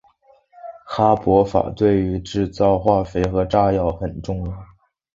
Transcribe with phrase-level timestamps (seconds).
[0.87, 4.65] 哈柏法对于制造化肥和炸药很重要。